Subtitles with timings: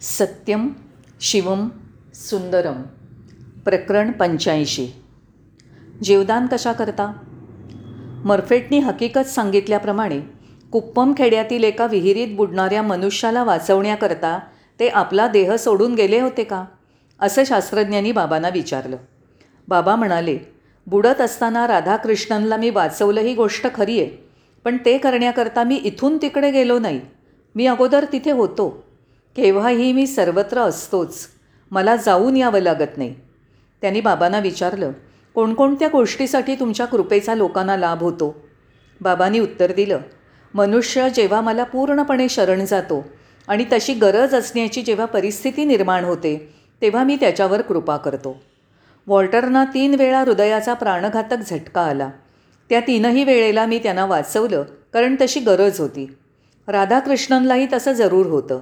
[0.00, 0.68] सत्यम
[1.20, 1.68] शिवम
[2.14, 2.82] सुंदरम.
[3.64, 4.88] प्रकरण पंच्याऐंशी.
[6.02, 7.12] जीवदान कशा करता?
[8.24, 10.20] मर्फेटनी हकीकत सांगितल्याप्रमाणे
[10.72, 14.38] कुप्पम खेड्यातील एका विहिरीत बुडणाऱ्या मनुष्याला वाचवण्याकरता
[14.80, 16.64] ते आपला देह सोडून गेले होते का?
[17.20, 18.96] असं शास्त्रज्ञांनी बाबांना विचारलं.
[19.68, 20.38] बाबा म्हणाले
[20.86, 24.10] बुडत असताना राधाकृष्णनला मी वाचवलं ही गोष्ट खरी आहे
[24.64, 27.00] पण ते करण्याकरता मी इथून तिकडे गेलो नाही.
[27.54, 28.89] मी अगोदर तिथे होतो.
[29.36, 31.26] केव्हाही मी सर्वत्र असतोच.
[31.70, 33.14] मला जाऊन यावं लागत नाही.
[33.80, 34.92] त्यांनी बाबांना विचारलं
[35.34, 38.48] कोणकोणत्या गोष्टीसाठी तुमच्या कृपेचा लोकांना लाभ होतो?
[39.00, 39.98] बाबांनी उत्तर दिलं
[40.54, 43.04] मनुष्य जेव्हा मला पूर्णपणे शरण जातो
[43.48, 48.42] आणि तशी गरज असण्याची जेव्हा परिस्थिती निर्माण होते तेव्हा मी त्याच्यावर कृपा करतो.
[49.06, 52.10] वॉल्टरना तीन वेळा हृदयाचा प्राणघातक झटका आला.
[52.68, 56.16] त्या तीनही वेळेला मी त्यांना वाचवलं कारण तशी गरज होती.
[56.68, 58.60] राधाकृष्णनलाही तसं जरूर होतं.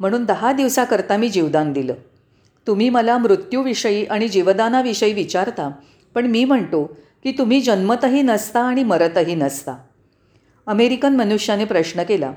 [0.00, 1.94] म्हणून दहा दिवसाकरता मी जीवदान दिलं.
[2.66, 5.70] तुम्ही मला मृत्यूविषयी आणि जीवदानाविषयी विचारता
[6.14, 6.84] पण मी म्हणतो
[7.24, 9.76] की तुम्ही जन्मतही नसता आणि मरतही नसता.
[10.66, 12.32] अमेरिकन मनुष्याने प्रश्न केला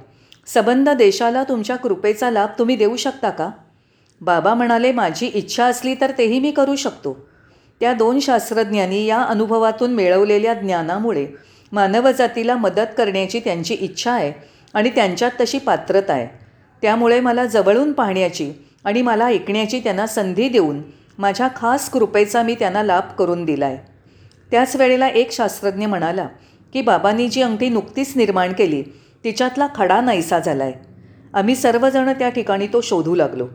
[0.48, 3.50] सबंध देशाला तुमच्या कृपेचा लाभ तुम्ही देऊ शकता का?
[4.22, 7.28] बाबा म्हणाले माझी इच्छा असली तर तेही मी करू शकतो.
[7.80, 11.28] त्या दोन शास्त्रज्ञांनी या अनुभवातून मिळवलेल्या ज्ञानामुळे
[11.72, 14.34] मानवजातीला मदत करण्याची त्यांची इच्छा आहे
[14.74, 16.43] आणि त्यांच्यात तशी पात्रता आहे.
[16.84, 18.52] त्यामुळे मला जवळून पाहण्याची
[18.86, 20.82] आणि मला ऐकण्याची त्यांना संधी देऊन
[21.18, 23.78] माझ्या खास कृपेचा मी त्यांना लाभ करून दिला आहे
[24.52, 26.28] त्याच वेळेला एक शास्त्रज्ञ म्हणाला
[26.74, 28.84] की बाबांनी जी अंगठी नुकतीच निर्माण केली
[29.24, 30.74] तिच्यातला खडा नाहीसा झाला आहे
[31.34, 33.48] आम्ही सर्वजण त्या ठिकाणी तो शोधू लागलो.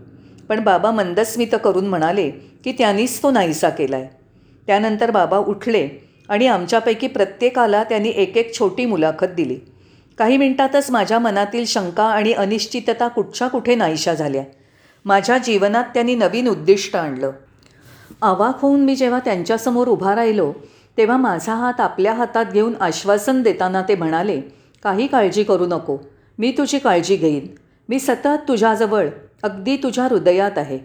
[0.48, 2.30] पण बाबा मंदस्मित करून म्हणाले
[2.64, 4.08] की त्यांनीच तो नाहीसा केला आहे
[4.66, 5.88] त्यानंतर बाबा उठले
[6.28, 9.58] आणि आमच्यापैकी प्रत्येकाला त्यांनी एक एक छोटी मुलाखत दिली.
[10.18, 14.42] काही मिनिटातच माझ्या मनातील शंका आणि अनिश्चितता कुठच्या कुठे नाहीशा झाल्या.
[15.04, 17.30] माझ्या जीवनात त्यांनी नवीन उद्दिष्ट आणलं.
[18.22, 20.52] आवाक होऊन मी जेव्हा त्यांच्यासमोर उभा राहिलो
[20.96, 24.40] तेव्हा माझा हात आपल्या हातात घेऊन आश्वासन देताना ते म्हणाले
[24.82, 25.98] काही काळजी करू नको.
[26.38, 27.46] मी तुझी काळजी घेईन.
[27.88, 29.08] मी सतत तुझ्याजवळ
[29.42, 30.78] अगदी तुझ्या हृदयात आहे.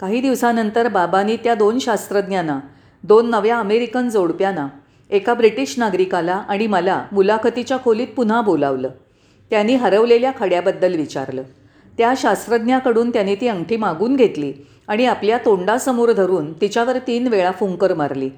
[0.00, 2.58] काही दिवसानंतर बाबांनी त्या दोन शास्त्रज्ञांना
[3.02, 4.66] दोन नव्या अमेरिकन जोडप्यांना
[5.10, 8.88] एका ब्रिटिश नागरिकाला आणि मला मुलाखतीच्या खोलीत पुन्हा बोलावलं.
[9.50, 11.42] त्यांनी हरवलेल्या खड्याबद्दल विचारलं.
[11.98, 14.52] त्या शास्त्रज्ञाकडून त्याने ती अंगठी मागून घेतली
[14.88, 18.30] आणि आपल्या तोंडासमोर धरून तिच्यावर तीन वेळा फुंकर मारली.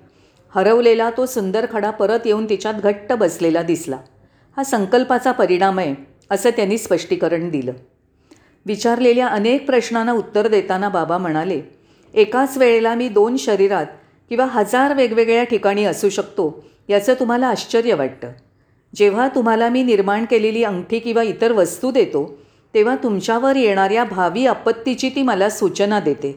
[0.54, 3.96] हरवलेला तो सुंदर खडा परत येऊन तिच्यात घट्ट बसलेला दिसला.
[4.56, 5.94] हा संकल्पाचा परिणाम आहे
[6.30, 7.72] असं त्यांनी स्पष्टीकरण दिलं.
[8.66, 11.60] विचारलेल्या अनेक प्रश्नांना उत्तर देताना बाबा म्हणाले
[12.14, 13.86] एकाच वेळेला मी दोन शरीरात
[14.30, 18.32] किंवा हजार वेगवेगळ्या ठिकाणी असू शकतो याचं तुम्हाला आश्चर्य वाटतं.
[18.94, 22.24] जेव्हा तुम्हाला मी निर्माण केलेली अंगठी किंवा इतर वस्तू देतो
[22.74, 26.34] तेव्हा तुमच्यावर येणाऱ्या भावी आपत्तीची ती मला सूचना देते.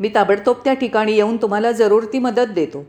[0.00, 2.84] मी ताबडतोब त्या ठिकाणी येऊन तुम्हाला जरूर ती मदत देतो.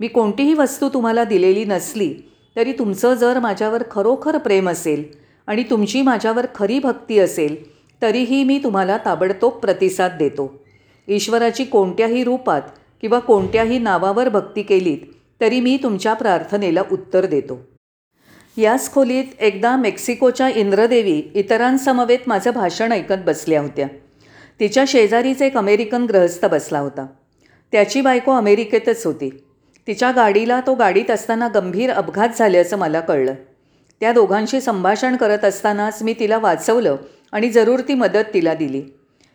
[0.00, 2.14] मी कोणतीही वस्तू तुम्हाला दिलेली नसली
[2.56, 5.04] तरी तुमचं जर माझ्यावर खरोखर प्रेम असेल
[5.46, 7.56] आणि तुमची माझ्यावर खरी भक्ती असेल
[8.02, 10.52] तरीही मी तुम्हाला ताबडतोब प्रतिसाद देतो.
[11.08, 12.62] ईश्वराची कोणत्याही रूपात
[13.00, 14.98] किंवा कोणत्याही नावावर भक्ती केलीत
[15.40, 17.60] तरी मी तुमच्या प्रार्थनेला उत्तर देतो.
[18.56, 23.86] याच खोलीत एकदा मेक्सिकोच्या इंद्रदेवी इतरांसमवेत माझं भाषण ऐकत बसल्या होत्या.
[24.60, 27.06] तिच्या शेजारीच एक अमेरिकन ग्रहस्थ बसला होता.
[27.72, 29.44] त्याची बायको अमेरिकेतच होती.
[29.86, 33.34] तिच्या गाडीला तो गाडीत असताना गंभीर अपघात झाल्याचं मला कळलं.
[34.00, 36.96] त्या दोघांशी संभाषण करत असतानाच मी तिला वाचवलं
[37.32, 38.82] आणि जरूर ती मदत तिला दिली.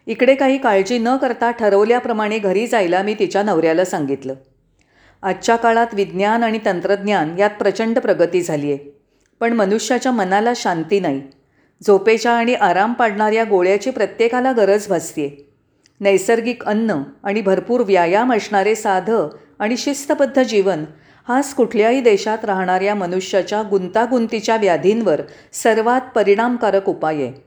[0.08, 4.34] इकडे काही काळजी न करता ठरवल्याप्रमाणे घरी जायला मी तिच्या नवऱ्याला सांगितलं.
[5.24, 8.92] आजच्या काळात विज्ञान आणि तंत्रज्ञान यात प्रचंड प्रगती झाली आहे.
[9.40, 11.22] पण मनुष्याच्या मनाला शांती नाही.
[11.82, 15.52] झोपेच्या आणि आराम पाडणाऱ्या गोळ्याची प्रत्येकाला गरज भासते
[16.00, 19.30] नैसर्गिक अन्न आणि भरपूर व्यायाम असणारे साधं
[19.60, 20.84] आणि शिस्तबद्ध जीवन
[21.28, 25.22] हाच कुठल्याही देशात राहणाऱ्या मनुष्याच्या गुंतागुंतीच्या व्याधींवर
[25.54, 27.45] सर्वात परिणामकारक उपाय आहे.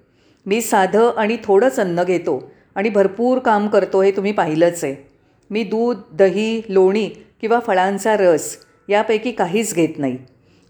[0.49, 5.09] मी साधं आणि थोडंच अन्न घेतो आणि भरपूर काम करतो हे तुम्ही पाहिलंच आहे.
[5.50, 7.09] मी दूध दही लोणी
[7.41, 8.56] किंवा फळांचा रस
[8.89, 10.19] यापैकी काहीच घेत नाही.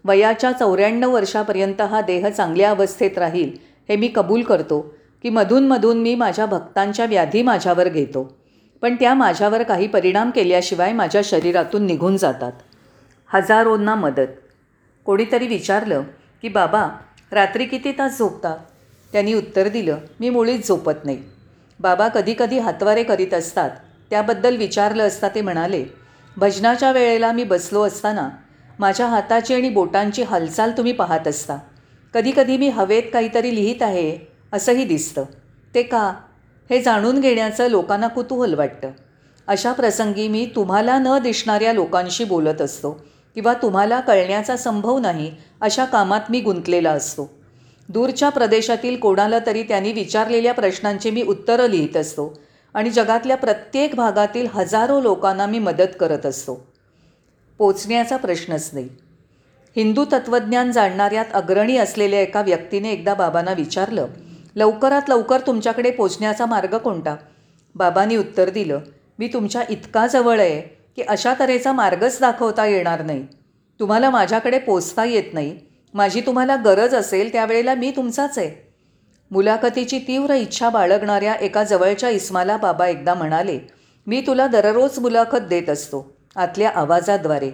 [0.05, 3.51] वयाच्या चौऱ्याण्णव वर्षापर्यंत हा देह चांगल्या अवस्थेत राहील
[3.89, 4.81] हे मी कबूल करतो
[5.23, 8.37] की मधूनमधून मी माझ्या भक्तांच्या व्याधी माझ्यावर घेतो.
[8.83, 12.53] पण त्या माझ्यावर काही परिणाम केल्याशिवाय माझ्या शरीरातून निघून जातात.
[13.27, 14.35] हजारोंना मदत.
[15.05, 16.03] कोणीतरी विचारलं
[16.43, 16.89] की बाबा
[17.33, 18.59] रात्री किती तास झोपतात
[19.13, 21.23] त्यांनी उत्तर दिलं मी मुळीच झोपत नाही.
[21.81, 23.71] बाबा कधीकधी हातवारे करीत असतात.
[24.11, 25.85] त्याबद्दल विचारलं असता ते म्हणाले
[26.37, 28.29] भजनाच्या वेळेला मी बसलो असताना
[28.79, 31.59] माझ्या हाताची आणि बोटांची हालचाल तुम्ही पाहत असता.
[32.15, 34.19] कधीकधी मी हवेत काहीतरी लिहित आहे
[34.53, 35.25] असंही दिसतं.
[35.75, 36.13] ते का?
[36.71, 38.91] हे जाणून घेण्याचं लोकांना कुतूहल वाटतं.
[39.47, 45.85] अशा प्रसंगी मी तुम्हाला न दिसणाऱ्या लोकांशी बोलत असतो किंवा तुम्हाला कळण्याचा संभव नाही अशा
[45.85, 47.38] कामात मी गुंतलेला असतो.
[47.89, 52.39] दूरच्या प्रदेशातील कोणाला तरी त्यांनी विचारलेल्या प्रश्नांची मी उत्तरं लिहित असतो
[52.75, 56.67] आणि जगातल्या प्रत्येक भागातील हजारो लोकांना मी मदत करत असतो.
[57.59, 58.89] पोचण्याचा प्रश्नच नाही.
[59.77, 64.07] हिंदू तत्त्वज्ञान जाणणाऱ्यात अग्रणी असलेल्या एका व्यक्तीने एकदा बाबांना विचारलं
[64.57, 67.17] लवकरात लवकर तुमच्याकडे पोचण्याचा मार्ग कोणता?
[67.75, 68.81] बाबांनी उत्तर दिलं
[69.19, 70.61] मी तुमच्या इतका जवळ आहे
[70.97, 73.27] की अशा तऱ्हेचा मार्गच दाखवता येणार नाही.
[73.81, 75.59] तुम्हाला माझ्याकडे पोचता येत नाही.
[75.95, 78.51] माझी तुम्हाला गरज असेल त्यावेळेला मी तुमचाच आहे.
[79.31, 83.59] मुलाखतीची तीव्र इच्छा बाळगणाऱ्या एका जवळच्या इस्माला बाबा एकदा म्हणाले
[84.07, 86.07] मी तुला दररोज मुलाखत देत असतो
[86.37, 87.51] आतल्या आवाजाद्वारे.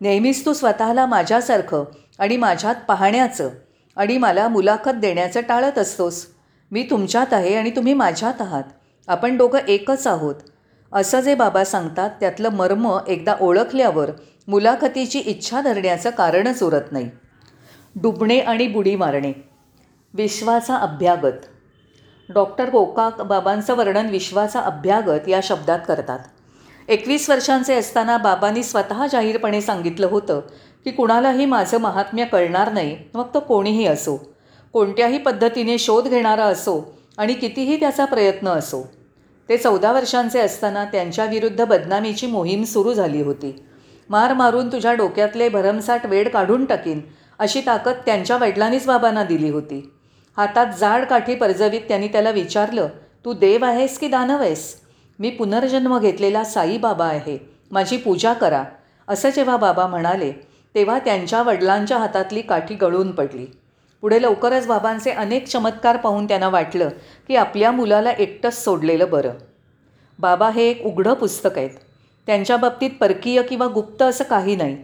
[0.00, 1.84] नेहमीच तू स्वतःला माझ्यासारखं
[2.18, 3.48] आणि माझ्यात पाहण्याचं
[3.96, 6.26] आणि मला मुलाखत देण्याचं टाळत असतोस.
[6.70, 8.62] मी तुमच्यात आहे आणि तुम्ही माझ्यात आहात.
[9.08, 10.34] आपण दोघं एकच आहोत.
[10.92, 14.10] असं जे बाबा सांगतात त्यातलं मर्म एकदा ओळखल्यावर
[14.48, 17.10] मुलाखतीची इच्छा धरण्याचं कारणच उरत नाही.
[18.02, 19.32] डुबणे आणि बुडी मारणे.
[20.14, 21.46] विश्वाचा अभ्यागत.
[22.28, 26.18] डॉक्टर गोकाक बाबांचं वर्णन विश्वाचा अभ्यागत या शब्दात करतात.
[26.88, 30.40] एकवीस वर्षांचे असताना बाबांनी स्वतः जाहीरपणे सांगितलं होतं
[30.84, 34.16] की कुणालाही माझं महात्म्य कळणार नाही मग तो कोणीही असो.
[34.72, 38.88] कोणत्याही पद्धतीने शोध घेणारा असो आणि कितीही त्याचा प्रयत्न असो.
[39.48, 43.64] ते चौदा वर्षांचे असताना त्यांच्याविरुद्ध बदनामीची मोहीम सुरू झाली होती.
[44.10, 47.00] मार मारून तुझ्या डोक्यातले भरमसाट वेड काढून टाकीन
[47.38, 49.90] अशी ताकद त्यांच्या वडिलांनीच बाबांना दिली होती.
[50.36, 52.88] हातात जाड काठी परजवीत त्यांनी त्याला विचारलं
[53.24, 54.74] तू देव आहेस की दानव आहेस
[55.18, 57.38] मी पुनर्जन्म घेतलेला साईबाबा आहे
[57.70, 58.64] माझी पूजा करा.
[59.08, 60.32] असं जेव्हा बाबा म्हणाले
[60.74, 63.46] तेव्हा त्यांच्या वडिलांच्या हातातली काठी गळून पडली.
[64.02, 66.88] पुढे लवकरच बाबांचे अनेक चमत्कार पाहून त्यांना वाटलं
[67.28, 69.32] की आपल्या मुलाला एकटंच सोडलेलं बरं.
[70.18, 71.70] बाबा हे एक उघडं पुस्तक आहेत.
[72.26, 74.76] त्यांच्या बाबतीत परकीय किंवा गुप्त असं काही नाही.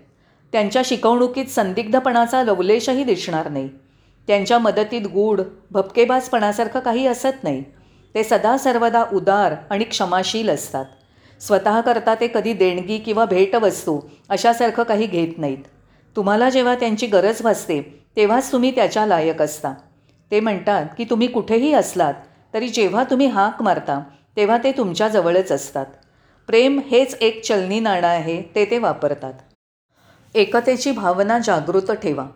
[0.55, 3.69] त्यांच्या शिकवणुकीत संदिग्धपणाचा लवलेशही दिसणार नाही.
[4.29, 5.41] त्यांच्या मदतीत गूढ
[5.71, 7.63] भपकेबाजपणासारखं काही असत नाही.
[8.15, 10.85] ते सदा सर्वदा उदार आणि क्षमाशील असतात.
[11.41, 13.99] स्वतःकरता ते कधी देणगी किंवा भेटवस्तू
[14.31, 15.63] अशासारखं काही घेत नाहीत.
[16.17, 17.81] तुम्हाला जेव्हा त्यांची गरज भासते
[18.17, 19.75] तेव्हाच तुम्ही त्याच्या लायक असता.
[20.31, 22.15] ते म्हणतात की तुम्ही कुठेही असलात
[22.55, 24.01] तरी जेव्हा तुम्ही हाक मारता
[24.37, 25.87] तेव्हा ते तुमच्याजवळच असतात.
[26.49, 29.33] प्रेम हेच एक चलनी नाणं आहे ते ते वापरतात.
[30.35, 32.27] एकतेची भावना जागृत ठेवा.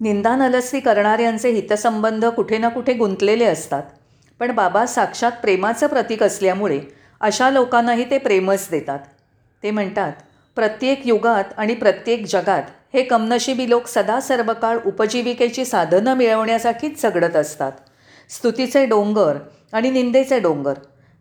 [0.00, 3.82] निंदा नलस्ती करणाऱ्यांचे हितसंबंध कुठे ना कुठे गुंतलेले असतात.
[4.40, 6.80] पण बाबा साक्षात प्रेमाचं प्रतीक असल्यामुळे
[7.20, 8.98] अशा लोकांनाही ते प्रेमच देतात.
[9.62, 10.12] ते म्हणतात
[10.56, 12.62] प्रत्येक युगात आणि प्रत्येक जगात
[12.94, 17.72] हे कमनशिबी लोक सदा सर्व काळ उपजीविकेची साधनं मिळवण्यासाठीच झगडत असतात.
[18.30, 19.36] स्तुतीचे डोंगर
[19.72, 20.74] आणि निंदेचे डोंगर.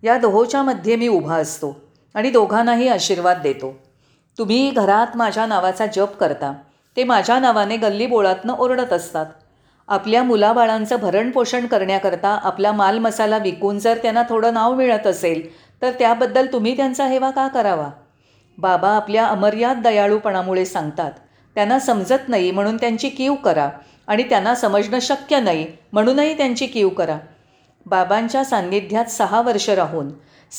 [0.04, 1.82] या दोहोच्या मध्ये मी उभा असतो
[2.14, 3.83] आणि दोघांनाही आशीर्वाद देतो.
[4.38, 6.54] तुम्ही घरात माझ्या नावाचा जप करता.
[6.98, 9.26] ते माझ्या नावाने गल्लीबोळातनं ओरडत असतात.
[9.88, 15.48] आपल्या मुलाबाळांचं भरणपोषण करण्याकरता आपला मालमसाला विकून जर त्यांना थोडं नाव मिळत असेल
[15.82, 17.90] तर त्याबद्दल तुम्ही त्यांचा हेवा का करावा?
[18.58, 21.12] बाबा आपल्या अमर्याद दयाळूपणामुळे सांगतात
[21.56, 23.70] त्यांना समजत नाही म्हणून त्यांची कीव करा
[24.08, 27.18] आणि त्यांना समजणं शक्य नाही म्हणूनही त्यांची कीव करा.
[27.86, 30.10] बाबांच्या सान्निध्यात सहा वर्ष राहून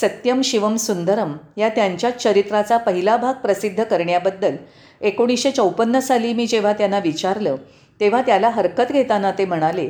[0.00, 4.56] सत्यम शिवम सुंदरम या त्यांच्याच चरित्राचा पहिला भाग प्रसिद्ध करण्याबद्दल
[5.00, 7.56] एकोणीसशे चौपन्न साली मी जेव्हा त्यांना विचारलं
[8.00, 9.88] तेव्हा त्याला हरकत घेताना ते म्हणाले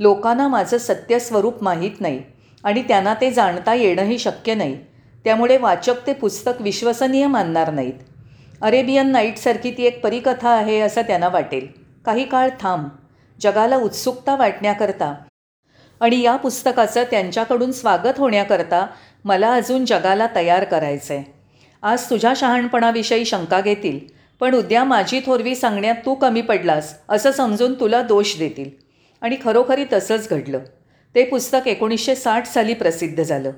[0.00, 2.20] लोकांना माझं सत्य स्वरूप माहीत नाही
[2.64, 4.76] आणि त्यांना ते जाणता येणंही शक्य नाही.
[5.24, 7.92] त्यामुळे वाचक ते पुस्तक विश्वसनीय मानणार नाहीत.
[8.62, 11.66] अरेबियन नाईटसारखी ती एक परिकथा आहे असं त्यांना वाटेल.
[12.06, 12.88] काही काळ थांब.
[13.38, 15.14] जगाला उत्सुकता वाटण्याकरता
[16.00, 18.86] आणि या पुस्तकाचं त्यांच्याकडून स्वागत होण्याकरता
[19.24, 21.24] मला अजून जगाला तयार करायचं आहे
[21.82, 23.98] आज तुझ्या शहाणपणाविषयी शंका घेतील
[24.40, 28.70] पण उद्या माझी थोरवी सांगण्यात तू कमी पडलास असं समजून तुला दोष देतील.
[29.20, 30.58] आणि खरोखरी तसंच घडलं.
[31.14, 33.50] ते पुस्तक एकोणीसशे साठ साली प्रसिद्ध झालं.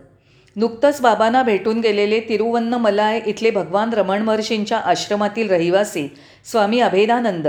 [0.57, 6.09] नुकतंच बाबांना भेटून गेलेले तिरुवन्नमलाय इथले भगवान रमण महर्षींच्या आश्रमातील रहिवासी
[6.51, 7.49] स्वामी अभेदानंद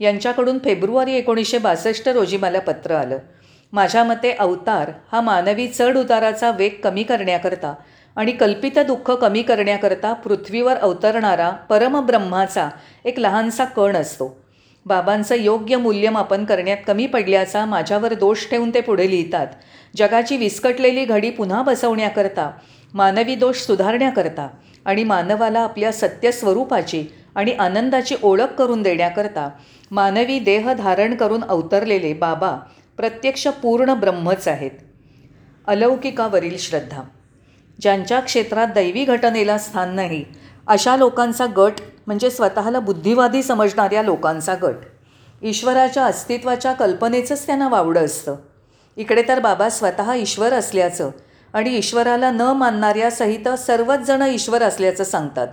[0.00, 3.18] यांच्याकडून फेब्रुवारी एकोणीसशे बासष्ट रोजी मला पत्र आलं.
[3.76, 7.72] माझ्या मते अवतार हा मानवी चढ उताराचा वेग कमी करण्याकरता
[8.16, 12.68] आणि कल्पित दुःख कमी करण्याकरता पृथ्वीवर अवतरणारा परमब्रह्माचा
[13.04, 14.28] एक लहानसा कण असतो.
[14.86, 19.46] बाबांचं योग्य मूल्यमापन करण्यात कमी पडल्याचा माझ्यावर दोष ठेवून ते पुढे लिहितात.
[19.94, 22.50] जगाची विस्कटलेली घडी पुन्हा बसवण्याकरता
[22.94, 24.48] मानवी दोष सुधारण्याकरता
[24.86, 27.04] आणि मानवाला आपल्या सत्यस्वरूपाची
[27.34, 29.48] आणि आनंदाची ओळख करून देण्याकरता
[29.90, 32.56] मानवी देह धारण करून अवतरलेले बाबा
[32.98, 34.70] प्रत्यक्ष पूर्ण ब्रह्मच आहेत.
[35.66, 37.02] अलौकिकावरील श्रद्धा.
[37.80, 40.24] ज्यांच्या क्षेत्रात दैवी घटनेला स्थान नाही
[40.66, 44.76] अशा लोकांचा गट म्हणजे स्वतःला बुद्धिवादी समजणाऱ्या लोकांचा गट.
[45.42, 48.36] ईश्वराच्या अस्तित्वाच्या कल्पनेचंच त्यांना वावडं असतं.
[48.96, 51.10] इकडे तर बाबा स्वतः ईश्वर असल्याचं
[51.54, 55.48] आणि ईश्वराला न मानणाऱ्या सहित सर्वच जण ईश्वर असल्याचं सांगतात.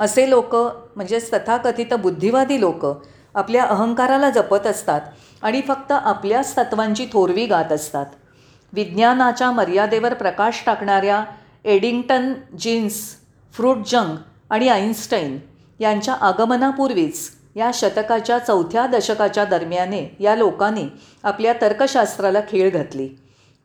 [0.00, 2.86] असे लोक म्हणजे तथाकथित बुद्धिवादी लोक
[3.34, 5.00] आपल्या अहंकाराला जपत असतात
[5.42, 8.06] आणि फक्त आपल्याच तत्वांची थोरवी गात असतात.
[8.72, 11.24] विज्ञानाच्या मर्यादेवर प्रकाश टाकणाऱ्या
[11.64, 13.00] एडिंग्टन जीन्स
[13.54, 14.16] फ्रूट जंग
[14.50, 15.38] आणि आईन्स्टाईन
[15.80, 20.84] यांच्या आगमनापूर्वीच या शतकाच्या चौथ्या दशकाच्या दरम्याने या लोकांनी
[21.22, 23.08] आपल्या तर्कशास्त्राला खीळ घातली.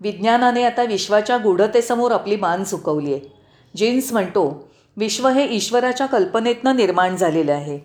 [0.01, 3.33] विज्ञानाने आता विश्वाच्या गूढतेसमोर आपली मान झुकवली आहे
[3.75, 7.77] जीन्स म्हणतो विश्व हे ईश्वराच्या कल्पनेतनं निर्माण झालेलं आहे.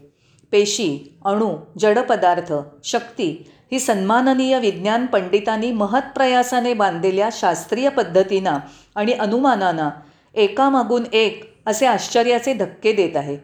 [0.53, 2.53] पेशी अणू जडपदार्थ
[2.85, 8.59] शक्ती ही सन्माननीय विज्ञान पंडितांनी महत्प्रयासाने बांधलेल्या शास्त्रीय पद्धतींना
[8.95, 9.91] आणि अनुमानांना
[10.35, 13.37] एकामागून एक असे आश्चर्याचे धक्के देत आहे.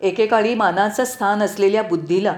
[0.00, 2.34] एकेकाळी मानाचं स्थान असलेल्या बुद्धीला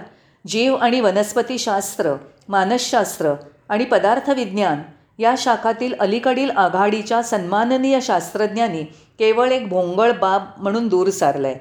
[0.46, 2.14] जीव आणि वनस्पतीशास्त्र
[2.48, 3.32] मानसशास्त्र
[3.68, 4.82] आणि पदार्थविज्ञान
[5.18, 8.82] या शाखातील अलीकडील आघाडीच्या सन्माननीय शास्त्रज्ञांनी
[9.18, 11.58] केवळ एक भोंगळ बाब म्हणून दूर सारलं आहे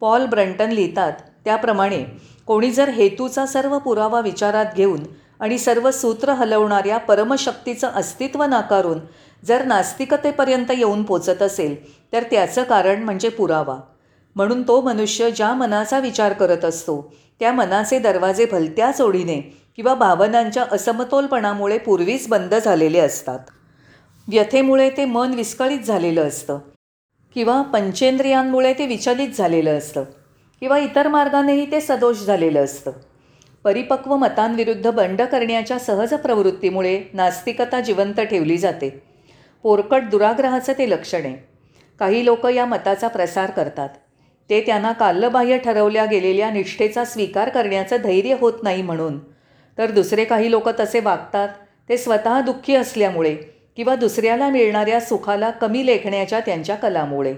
[0.00, 1.12] पॉल ब्रंटन लिहितात
[1.44, 2.04] त्याप्रमाणे
[2.48, 5.02] कोणी जर हेतूचा सर्व पुरावा विचारात घेऊन
[5.40, 8.98] आणि सर्व सूत्र हलवणाऱ्या परमशक्तीचं अस्तित्व नाकारून
[9.44, 11.74] जर नास्तिकतेपर्यंत येऊन पोचत असेल
[12.12, 13.76] तर त्याचं कारण म्हणजे पुरावा.
[14.36, 17.00] म्हणून तो मनुष्य ज्या मनाचा विचार करत असतो
[17.40, 19.40] त्या मनाचे दरवाजे भलत्याच ओढीने
[19.76, 23.38] किंवा भावनांच्या असमतोलपणामुळे पूर्वीच बंद झालेले असतात.
[24.28, 26.58] व्यथेमुळे ते मन विस्कळीत झालेलं असतं
[27.36, 30.04] किंवा पंचेंद्रियांमुळे ते विचलित झालेलं असतं.
[30.62, 32.90] किंवा इतर मार्गानेही ते सदोष झालेलं असतं.
[33.64, 39.02] परिपक्व मतांविरुद्ध बंड करण्याच्या सहज प्रवृत्तीमुळे नास्तिकता जिवंत ठेवली जाते.
[39.62, 41.36] पोरकट दुराग्रहाचं ते लक्षण आहे.
[41.98, 43.88] काही लोक या मताचा प्रसार करतात.
[44.50, 49.18] ते त्यांना कालबाह्य ठरवल्या गेलेल्या निष्ठेचा स्वीकार करण्याचं धैर्य होत नाही म्हणून.
[49.78, 51.48] तर दुसरे काही लोक तसे वागतात
[51.88, 53.34] ते स्वतः दुःखी असल्यामुळे
[53.76, 57.34] किंवा दुसऱ्याला मिळणाऱ्या सुखाला कमी लेखण्याच्या त्यांच्या कलामुळे.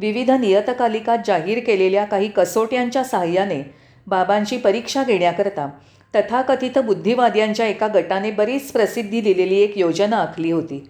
[0.00, 3.62] विविध नियतकालिकात जाहीर केलेल्या काही कसोट्यांच्या साह्याने
[4.06, 5.68] बाबांची परीक्षा घेण्याकरता
[6.14, 10.84] तथाकथित बुद्धिवाद्यांच्या एका गटाने बरीच प्रसिद्धी दिलेली एक योजना आखली होती.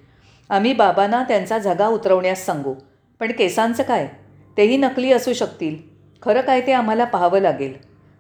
[0.50, 2.75] आम्ही बाबांना त्यांचा झगा उतरवण्यास सांगू
[3.21, 4.07] पण केसांचं काय?
[4.57, 5.76] तेही नकली असू शकतील.
[6.23, 7.73] खरं काय ते आम्हाला पाहावं लागेल.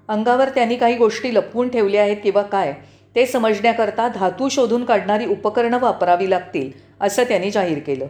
[0.08, 2.72] अंगावर त्यांनी काही गोष्टी लपवून ठेवल्या आहेत किंवा काय
[3.16, 6.70] ते समजण्याकरता धातू शोधून काढणारी उपकरणं वापरावी लागतील
[7.00, 8.06] असं त्यांनी जाहीर केलं.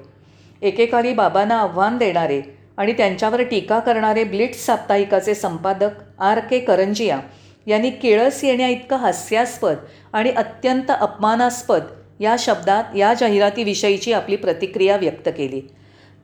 [0.63, 2.41] एकेकाळी बाबांना आव्हान देणारे
[2.81, 7.19] आणि त्यांच्यावर टीका करणारे ब्लिट्स साप्ताहिकाचे संपादक आर के करंजिया
[7.67, 9.77] यांनी केळस येण्याइतकं हास्यास्पद
[10.13, 11.83] आणि अत्यंत अपमानास्पद
[12.21, 15.61] या शब्दात या जाहिरातीविषयीची आपली प्रतिक्रिया व्यक्त केली.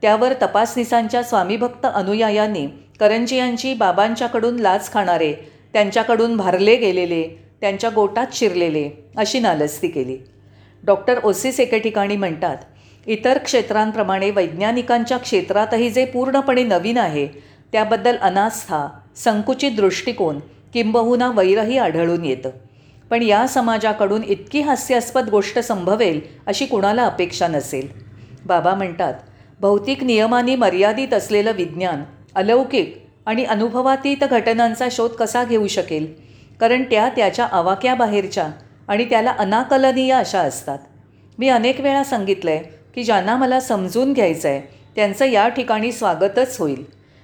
[0.01, 2.65] त्यावर तपासनिसांच्या स्वामीभक्त अनुयायांनी
[2.99, 5.33] करंजियांची बाबांच्याकडून लाच खाणारे
[5.73, 7.23] त्यांच्याकडून भारले गेलेले
[7.61, 10.17] त्यांच्या गोटात शिरलेले अशी नालस्ती केली.
[10.83, 12.57] डॉक्टर ओसिस एके ठिकाणी म्हणतात
[13.07, 17.27] इतर क्षेत्रांप्रमाणे वैज्ञानिकांच्या क्षेत्रातही जे पूर्णपणे नवीन आहे
[17.71, 20.39] त्याबद्दल अनास्था संकुचित दृष्टिकोन
[20.73, 22.49] किंबहुना वैरही आढळून येतं.
[23.09, 27.87] पण या समाजाकडून इतकी हास्यास्पद गोष्ट संभवेल अशी कुणाला अपेक्षा नसेल.
[28.45, 29.13] बाबा म्हणतात
[29.59, 32.03] भौतिक नियमांनी मर्यादित असलेलं विज्ञान
[32.35, 32.95] अलौकिक
[33.25, 36.13] आणि अनुभवातीत घटनांचा शोध कसा घेऊ शकेल?
[36.59, 38.49] कारण त्या त्याच्या आवाक्याबाहेरच्या
[38.87, 40.79] आणि त्याला अनाकलनीय अशा असतात.
[41.39, 44.61] मी अनेक वेळा सांगितलं आहे की ज्यांना मला समजून घ्यायचं आहे
[44.95, 46.83] त्यांचं या ठिकाणी स्वागतच होईल.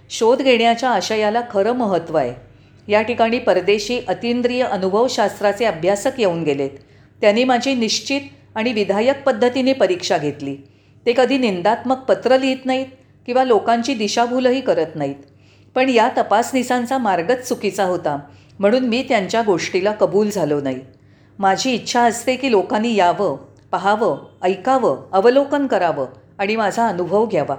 [0.09, 2.33] शोध घेण्याच्या आशयाला खरं महत्त्व आहे.
[2.91, 6.69] या ठिकाणी परदेशी अतिंद्रिय अनुभवशास्त्राचे अभ्यासक येऊन गेलेत.
[7.21, 8.21] त्यांनी माझी निश्चित
[8.55, 10.55] आणि विधायक पद्धतीने परीक्षा घेतली.
[11.05, 12.87] ते कधी निंदात्मक पत्र लिहित नाहीत
[13.25, 15.15] किंवा लोकांची दिशाभूलही करत नाहीत.
[15.75, 18.19] पण या तपासनिसांचा मार्गच चुकीचा होता
[18.59, 20.79] म्हणून मी त्यांच्या गोष्टीला कबूल झालो नाही.
[21.39, 23.52] माझी इच्छा असते की लोकांनी यावं.
[23.73, 26.05] पाहावं ऐकावं अवलोकन करावं
[26.39, 27.55] आणि माझा अनुभव घ्यावा.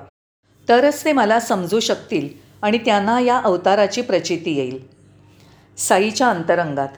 [0.69, 2.29] तरच ते मला समजू शकतील
[2.63, 4.79] आणि त्यांना या अवताराची प्रचिती येईल.
[5.79, 6.89] साईच्या अंतरंगात.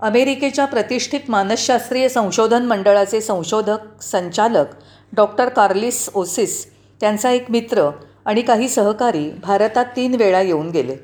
[0.00, 4.66] अमेरिकेच्या प्रतिष्ठित मानसशास्त्रीय संशोधन मंडळाचे संशोधक संचालक
[5.12, 7.90] डॉक्टर कार्लिस ओसिस त्यांचा एक मित्र
[8.24, 10.96] आणि काही सहकारी भारतात तीन वेळा येऊन गेले.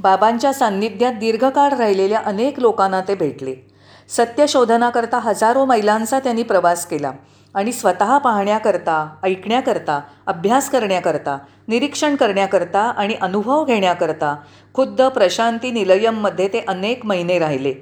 [0.00, 3.67] बाबांच्या सान्निध्यात दीर्घकाळ राहिलेल्या अनेक लोकांना ते भेटले.
[4.08, 7.10] सत्यशोधनाकरता हजारो मैलांचा त्यांनी प्रवास केला
[7.54, 11.38] आणि स्वतः पाहण्याकरता ऐकण्याकरता अभ्यास करण्याकरता
[11.68, 14.34] निरीक्षण करण्याकरता आणि अनुभव घेण्याकरता
[14.74, 17.72] खुद्द प्रशांती निलयममध्ये ते अनेक महिने राहिले.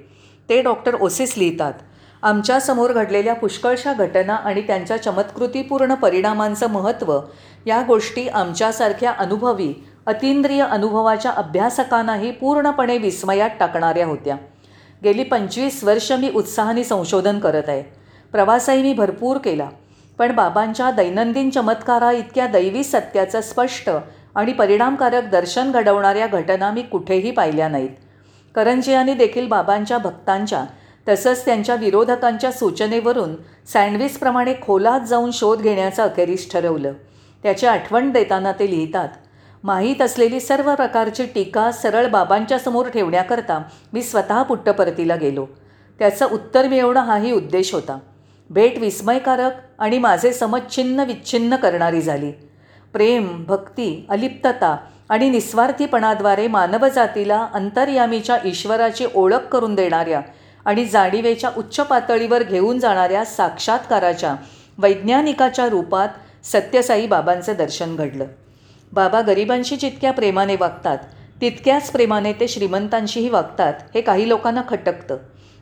[0.48, 1.72] ते डॉक्टर ओसिस लिहितात
[2.22, 7.18] आमच्यासमोर घडलेल्या पुष्कळशा घटना आणि त्यांच्या चमत्कृतीपूर्ण परिणामांचं महत्त्व
[7.66, 9.72] या गोष्टी आमच्यासारख्या अनुभवी
[10.06, 14.36] अतिंद्रिय अनुभवाच्या अभ्यासकांनाही पूर्णपणे विस्मयात टाकणाऱ्या होत्या.
[15.04, 17.82] गेली पंचवीस वर्ष मी उत्साहाने संशोधन करत आहे.
[18.32, 19.68] प्रवासही मी भरपूर केला.
[20.18, 23.90] पण बाबांच्या दैनंदिन चमत्कारा इतक्या दैवी सत्याचं स्पष्ट
[24.34, 27.90] आणि परिणामकारक दर्शन घडवणाऱ्या घटना मी कुठेही पाहिल्या नाहीत.
[28.54, 30.64] करंजियाने देखील बाबांच्या भक्तांच्या
[31.08, 33.34] तसंच त्यांच्या विरोधकांच्या सूचनेवरून
[33.66, 36.92] सँडविचप्रमाणे खोलात जाऊन शोध घेण्याचं अखेरीस ठरवलं.
[37.42, 39.08] त्याची आठवण देताना ते लिहितात
[39.64, 45.46] माहीत असलेली सर्व प्रकारची टीका सरळ बाबांच्या समोर ठेवण्याकरता मी स्वतः पुट्टपरतीला गेलो.
[45.98, 47.98] त्याचं उत्तर मिळवणं हाही उद्देश होता.
[48.50, 52.32] भेट विस्मयकारक आणि माझे समज छिन्न विच्छिन्न करणारी झाली.
[52.92, 54.76] प्रेम भक्ती अलिप्तता
[55.08, 60.20] आणि निस्वार्थीपणाद्वारे मानवजातीला अंतर्यामीच्या ईश्वराची ओळख करून देणाऱ्या
[60.64, 64.34] आणि जाणीवेच्या उच्च पातळीवर घेऊन जाणाऱ्या साक्षात्काराच्या
[64.78, 66.08] वैज्ञानिकाच्या रूपात
[66.44, 68.24] सत्यसाई बाबांचं दर्शन घडलं.
[68.92, 70.98] बाबा गरिबांशी जितक्या प्रेमाने वागतात
[71.40, 75.16] तितक्याच प्रेमाने ते श्रीमंतांशीही वागतात हे काही लोकांना खटकतं.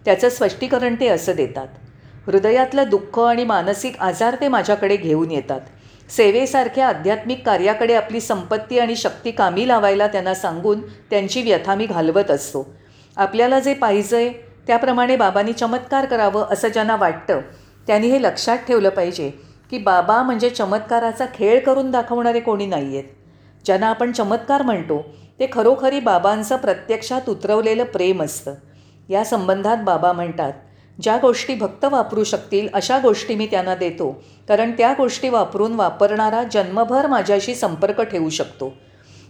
[0.05, 1.69] त्याचं स्पष्टीकरण ते असं देतात.
[2.27, 5.61] हृदयातलं दुःख आणि मानसिक आजार ते माझ्याकडे घेऊन येतात.
[6.11, 12.31] सेवेसारख्या आध्यात्मिक कार्याकडे आपली संपत्ती आणि शक्ती कामी लावायला त्यांना सांगून त्यांची व्यथा मी घालवत
[12.31, 12.75] असतो.
[13.17, 14.29] आपल्याला जे पाहिजे
[14.67, 17.41] त्याप्रमाणे बाबांनी चमत्कार करावं असं ज्यांना वाटतं
[17.87, 19.31] त्यांनी हे लक्षात ठेवलं पाहिजे.
[19.75, 23.05] की बाबा म्हणजे चमत्काराचा खेळ करून दाखवणारे कोणी नाही आहेत
[23.65, 25.01] ज्यांना आपण चमत्कार म्हणतो
[25.41, 28.55] ते खरोखरी बाबांचं प्रत्यक्षात उतरवलेलं प्रेम असतं.
[29.09, 30.53] या संबंधात बाबा म्हणतात
[31.03, 34.11] ज्या गोष्टी भक्त वापरू शकतील अशा गोष्टी मी त्यांना देतो.
[34.49, 38.73] कारण त्या गोष्टी वापरून वापरणारा जन्मभर माझ्याशी संपर्क ठेवू शकतो.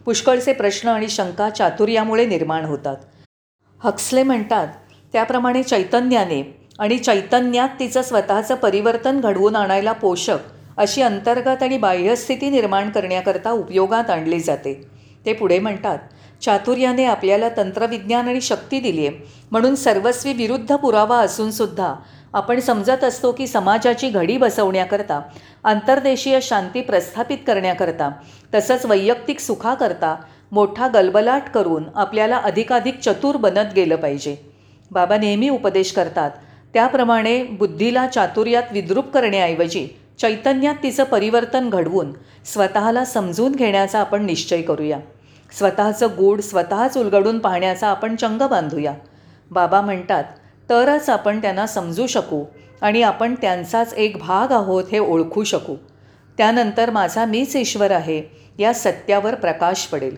[0.05, 2.97] पुष्कळचे प्रश्न आणि शंका चातुर्यामुळे निर्माण होतात.
[3.81, 4.69] हक्सले म्हणतात
[5.13, 10.39] त्याप्रमाणे चैतन्याने आणि चैतन्यात तिचं स्वतःचं परिवर्तन घडवून आणायला पोषक
[10.77, 14.75] अशी अंतर्गत आणि बाह्यस्थिती निर्माण करण्याकरता उपयोगात आणली जाते.
[15.27, 15.99] ते पुढे म्हणतात
[16.43, 19.17] चातुर्याने आपल्याला तंत्रविज्ञान आणि शक्ती दिली आहे
[19.51, 21.95] म्हणून सर्वस्वी विरुद्ध पुरावा असूनसुद्धा
[22.33, 25.21] आपण समजत असतो की समाजाची घडी बसवण्याकरता
[25.65, 28.11] आंतरदेशीय शांती प्रस्थापित करण्याकरता
[28.55, 30.17] तसंच वैयक्तिक सुखाकरता
[30.53, 34.37] मोठा गलबलाट करून आपल्याला अधिकाधिक चतुर बनत गेलं पाहिजे.
[34.91, 36.31] बाबा नेहमी उपदेश करतात
[36.75, 42.13] त्याप्रमाणे बुद्धीला चातुर्यात विद्रूप करण्याऐवजी चैतन्यात तिचं परिवर्तन घडवून
[42.45, 44.99] स्वतःला समजून घेण्याचा आपण निश्चय करूया.
[45.53, 48.95] स्वतःचं गूढ स्वतःच उलगडून पाहण्याचा आपण चंग बांधूया.
[49.51, 50.25] बाबा म्हणतात
[50.71, 52.45] तरच आपण त्यांना समजू शकू
[52.81, 55.77] आणि आपण त्यांचाच एक भाग आहोत हे ओळखू शकू.
[56.39, 58.23] त्यानंतर माझा मीच ईश्वर आहे
[58.59, 60.17] या सत्यावर प्रकाश पडेल.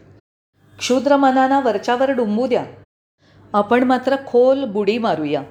[0.78, 2.64] क्षुद्र मनाना वरच्यावर डुंबू द्या.
[3.52, 5.42] आपण मात्र खोल बुडी मारूया.